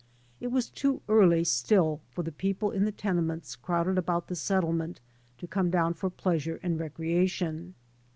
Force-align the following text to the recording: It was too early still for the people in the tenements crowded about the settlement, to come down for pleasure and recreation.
It 0.39 0.47
was 0.47 0.67
too 0.71 1.03
early 1.07 1.43
still 1.43 2.01
for 2.09 2.23
the 2.23 2.31
people 2.31 2.71
in 2.71 2.85
the 2.85 2.91
tenements 2.91 3.55
crowded 3.55 3.99
about 3.99 4.29
the 4.29 4.35
settlement, 4.35 4.99
to 5.37 5.45
come 5.45 5.69
down 5.69 5.93
for 5.93 6.09
pleasure 6.09 6.59
and 6.63 6.79
recreation. 6.79 7.75